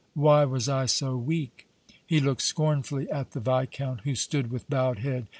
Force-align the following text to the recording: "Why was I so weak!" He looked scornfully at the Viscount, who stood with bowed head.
"Why 0.15 0.45
was 0.45 0.67
I 0.67 0.87
so 0.87 1.15
weak!" 1.15 1.67
He 2.03 2.19
looked 2.19 2.41
scornfully 2.41 3.07
at 3.11 3.33
the 3.33 3.39
Viscount, 3.39 3.99
who 4.01 4.15
stood 4.15 4.49
with 4.49 4.67
bowed 4.67 4.97
head. 4.97 5.27